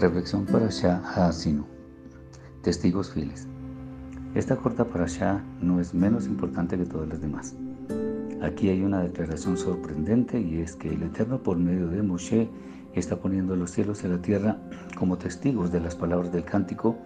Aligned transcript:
Reflexión 0.00 0.44
para 0.44 0.68
Shah 0.68 1.00
Hasinu. 1.14 1.64
Testigos 2.62 3.10
fieles. 3.12 3.48
Esta 4.34 4.56
corta 4.56 4.84
para 4.84 5.06
Shah 5.06 5.42
no 5.62 5.80
es 5.80 5.94
menos 5.94 6.26
importante 6.26 6.76
que 6.76 6.84
todas 6.84 7.08
las 7.08 7.22
demás. 7.22 7.54
Aquí 8.42 8.68
hay 8.68 8.82
una 8.82 9.00
declaración 9.00 9.56
sorprendente 9.56 10.38
y 10.38 10.60
es 10.60 10.76
que 10.76 10.92
el 10.92 11.02
Eterno 11.02 11.42
por 11.42 11.56
medio 11.56 11.88
de 11.88 12.02
Moshe 12.02 12.50
está 12.94 13.16
poniendo 13.16 13.56
los 13.56 13.70
cielos 13.70 14.04
y 14.04 14.08
la 14.08 14.20
tierra 14.20 14.58
como 14.98 15.16
testigos 15.16 15.72
de 15.72 15.80
las 15.80 15.96
palabras 15.96 16.30
del 16.30 16.44
cántico, 16.44 16.98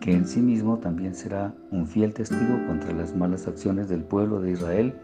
que 0.00 0.12
en 0.12 0.28
sí 0.28 0.40
mismo 0.40 0.78
también 0.78 1.16
será 1.16 1.52
un 1.72 1.88
fiel 1.88 2.14
testigo 2.14 2.64
contra 2.68 2.92
las 2.92 3.16
malas 3.16 3.48
acciones 3.48 3.88
del 3.88 4.04
pueblo 4.04 4.40
de 4.40 4.52
Israel 4.52 4.94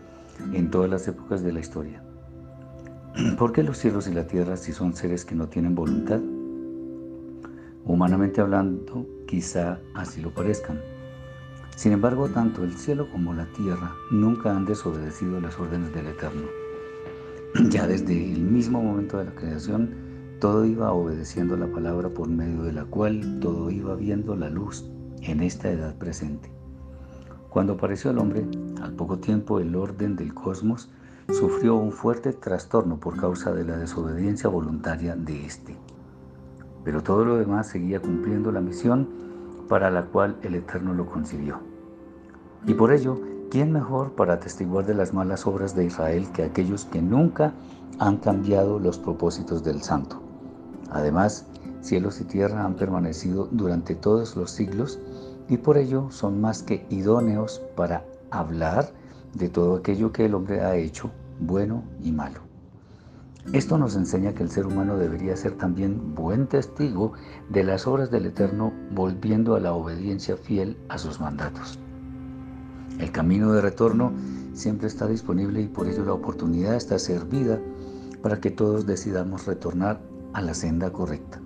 en 0.52 0.70
todas 0.70 0.88
las 0.88 1.08
épocas 1.08 1.42
de 1.42 1.52
la 1.52 1.58
historia. 1.58 2.04
¿Por 3.36 3.52
qué 3.52 3.64
los 3.64 3.78
cielos 3.78 4.06
y 4.06 4.14
la 4.14 4.28
tierra 4.28 4.56
si 4.56 4.72
son 4.72 4.94
seres 4.94 5.24
que 5.24 5.34
no 5.34 5.48
tienen 5.48 5.74
voluntad? 5.74 6.20
Humanamente 7.84 8.40
hablando, 8.40 9.08
quizá 9.26 9.80
así 9.94 10.20
lo 10.20 10.32
parezcan. 10.32 10.80
Sin 11.74 11.90
embargo, 11.90 12.28
tanto 12.28 12.62
el 12.62 12.74
cielo 12.74 13.10
como 13.10 13.34
la 13.34 13.46
tierra 13.46 13.92
nunca 14.12 14.54
han 14.54 14.66
desobedecido 14.66 15.40
las 15.40 15.58
órdenes 15.58 15.92
del 15.92 16.06
Eterno. 16.06 16.46
Ya 17.70 17.88
desde 17.88 18.32
el 18.32 18.40
mismo 18.40 18.80
momento 18.80 19.18
de 19.18 19.24
la 19.24 19.34
creación, 19.34 19.96
todo 20.38 20.64
iba 20.64 20.92
obedeciendo 20.92 21.56
la 21.56 21.66
palabra 21.66 22.08
por 22.08 22.28
medio 22.28 22.62
de 22.62 22.72
la 22.72 22.84
cual 22.84 23.40
todo 23.40 23.68
iba 23.68 23.96
viendo 23.96 24.36
la 24.36 24.48
luz 24.48 24.88
en 25.20 25.42
esta 25.42 25.68
edad 25.68 25.96
presente. 25.98 26.52
Cuando 27.50 27.72
apareció 27.72 28.12
el 28.12 28.18
hombre, 28.18 28.46
al 28.80 28.92
poco 28.92 29.18
tiempo 29.18 29.58
el 29.58 29.74
orden 29.74 30.14
del 30.14 30.32
cosmos 30.32 30.88
sufrió 31.30 31.74
un 31.74 31.90
fuerte 31.90 32.32
trastorno 32.32 33.00
por 33.00 33.16
causa 33.16 33.52
de 33.52 33.64
la 33.64 33.76
desobediencia 33.76 34.48
voluntaria 34.48 35.16
de 35.16 35.44
éste 35.44 35.76
pero 36.84 37.02
todo 37.02 37.24
lo 37.24 37.36
demás 37.36 37.68
seguía 37.68 38.00
cumpliendo 38.00 38.52
la 38.52 38.60
misión 38.60 39.08
para 39.68 39.90
la 39.90 40.04
cual 40.06 40.36
el 40.42 40.54
Eterno 40.54 40.94
lo 40.94 41.06
concibió. 41.06 41.58
Y 42.66 42.74
por 42.74 42.92
ello, 42.92 43.20
¿quién 43.50 43.72
mejor 43.72 44.12
para 44.12 44.34
atestiguar 44.34 44.86
de 44.86 44.94
las 44.94 45.12
malas 45.12 45.46
obras 45.46 45.74
de 45.74 45.84
Israel 45.84 46.26
que 46.32 46.44
aquellos 46.44 46.84
que 46.84 47.02
nunca 47.02 47.52
han 47.98 48.18
cambiado 48.18 48.78
los 48.78 48.98
propósitos 48.98 49.64
del 49.64 49.82
Santo? 49.82 50.20
Además, 50.90 51.46
cielos 51.80 52.20
y 52.20 52.24
tierra 52.24 52.64
han 52.64 52.74
permanecido 52.74 53.48
durante 53.50 53.94
todos 53.94 54.36
los 54.36 54.50
siglos 54.50 55.00
y 55.48 55.56
por 55.56 55.76
ello 55.76 56.10
son 56.10 56.40
más 56.40 56.62
que 56.62 56.86
idóneos 56.90 57.60
para 57.76 58.04
hablar 58.30 58.90
de 59.34 59.48
todo 59.48 59.76
aquello 59.76 60.12
que 60.12 60.26
el 60.26 60.34
hombre 60.34 60.60
ha 60.60 60.76
hecho, 60.76 61.10
bueno 61.40 61.82
y 62.02 62.12
malo. 62.12 62.51
Esto 63.52 63.76
nos 63.76 63.96
enseña 63.96 64.32
que 64.32 64.42
el 64.42 64.50
ser 64.50 64.66
humano 64.66 64.96
debería 64.96 65.36
ser 65.36 65.52
también 65.52 66.14
buen 66.14 66.46
testigo 66.46 67.12
de 67.50 67.64
las 67.64 67.86
obras 67.86 68.10
del 68.10 68.26
Eterno, 68.26 68.72
volviendo 68.92 69.56
a 69.56 69.60
la 69.60 69.74
obediencia 69.74 70.36
fiel 70.36 70.78
a 70.88 70.96
sus 70.96 71.20
mandatos. 71.20 71.78
El 72.98 73.10
camino 73.10 73.52
de 73.52 73.60
retorno 73.60 74.12
siempre 74.54 74.86
está 74.86 75.06
disponible 75.06 75.60
y 75.60 75.66
por 75.66 75.88
ello 75.88 76.04
la 76.04 76.14
oportunidad 76.14 76.76
está 76.76 76.98
servida 76.98 77.58
para 78.22 78.40
que 78.40 78.50
todos 78.50 78.86
decidamos 78.86 79.44
retornar 79.46 80.00
a 80.32 80.40
la 80.40 80.54
senda 80.54 80.90
correcta. 80.90 81.40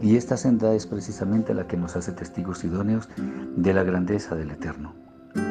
Y 0.00 0.16
esta 0.16 0.36
senda 0.36 0.74
es 0.74 0.86
precisamente 0.86 1.54
la 1.54 1.66
que 1.66 1.76
nos 1.76 1.96
hace 1.96 2.12
testigos 2.12 2.62
idóneos 2.62 3.08
de 3.56 3.74
la 3.74 3.82
grandeza 3.82 4.36
del 4.36 4.52
Eterno, 4.52 4.94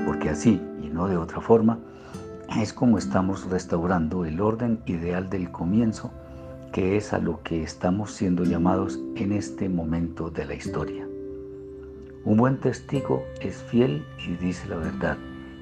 porque 0.06 0.30
así, 0.30 0.62
y 0.82 0.90
no 0.90 1.08
de 1.08 1.18
otra 1.18 1.42
forma, 1.42 1.80
es 2.56 2.74
como 2.74 2.98
estamos 2.98 3.50
restaurando 3.50 4.26
el 4.26 4.40
orden 4.40 4.82
ideal 4.86 5.30
del 5.30 5.52
comienzo, 5.52 6.12
que 6.72 6.98
es 6.98 7.14
a 7.14 7.20
lo 7.20 7.44
que 7.44 7.62
estamos 7.62 8.12
siendo 8.12 8.44
llamados 8.44 9.00
en 9.16 9.34
este 9.34 9.70
momento 9.70 10.30
de 10.30 10.46
la 10.46 10.56
historia. 10.56 11.08
Un 12.24 12.38
buen 12.38 12.60
testigo 12.60 13.24
es 13.42 13.58
fiel 13.64 14.06
y 14.26 14.36
dice 14.36 14.68
la 14.70 14.78
verdad, 14.78 15.18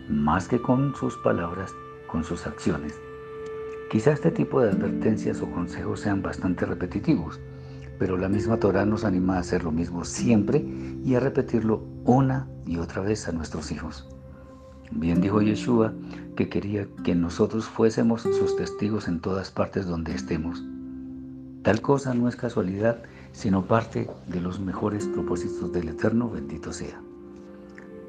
más 0.09 0.47
que 0.47 0.61
con 0.61 0.95
sus 0.95 1.17
palabras, 1.17 1.73
con 2.07 2.23
sus 2.23 2.45
acciones. 2.47 2.93
Quizá 3.91 4.11
este 4.11 4.31
tipo 4.31 4.61
de 4.61 4.69
advertencias 4.69 5.41
o 5.41 5.51
consejos 5.51 5.99
sean 6.01 6.21
bastante 6.21 6.65
repetitivos, 6.65 7.39
pero 7.99 8.17
la 8.17 8.29
misma 8.29 8.57
Torah 8.57 8.85
nos 8.85 9.05
anima 9.05 9.37
a 9.37 9.39
hacer 9.39 9.63
lo 9.63 9.71
mismo 9.71 10.05
siempre 10.05 10.65
y 11.03 11.15
a 11.15 11.19
repetirlo 11.19 11.83
una 12.03 12.47
y 12.65 12.77
otra 12.77 13.01
vez 13.01 13.27
a 13.27 13.31
nuestros 13.31 13.71
hijos. 13.71 14.14
Bien 14.91 15.21
dijo 15.21 15.41
Yeshua 15.41 15.93
que 16.35 16.49
quería 16.49 16.87
que 17.03 17.15
nosotros 17.15 17.65
fuésemos 17.65 18.21
sus 18.21 18.55
testigos 18.55 19.07
en 19.07 19.19
todas 19.19 19.51
partes 19.51 19.85
donde 19.85 20.13
estemos. 20.13 20.63
Tal 21.63 21.81
cosa 21.81 22.13
no 22.13 22.29
es 22.29 22.35
casualidad, 22.35 23.01
sino 23.31 23.65
parte 23.65 24.07
de 24.27 24.41
los 24.41 24.59
mejores 24.59 25.07
propósitos 25.07 25.71
del 25.73 25.89
Eterno, 25.89 26.29
bendito 26.29 26.71
sea. 26.71 27.01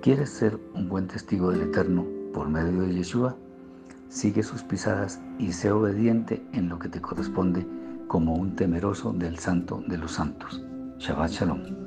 ¿Quieres 0.02 0.30
ser 0.30 0.58
un 0.74 0.88
buen 0.88 1.06
testigo 1.06 1.50
del 1.50 1.62
Eterno 1.62 2.06
por 2.32 2.48
medio 2.48 2.82
de 2.82 2.94
Yeshua? 2.94 3.36
Sigue 4.08 4.42
sus 4.42 4.62
pisadas 4.62 5.20
y 5.38 5.52
sé 5.52 5.70
obediente 5.72 6.42
en 6.52 6.68
lo 6.68 6.78
que 6.78 6.88
te 6.88 7.00
corresponde 7.00 7.66
como 8.06 8.34
un 8.34 8.54
temeroso 8.54 9.12
del 9.12 9.38
Santo 9.38 9.82
de 9.88 9.98
los 9.98 10.12
Santos. 10.12 10.62
Shabbat 10.98 11.30
Shalom. 11.30 11.85